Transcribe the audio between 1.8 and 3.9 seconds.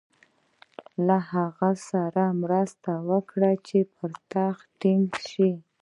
سره مرسته وکړي چې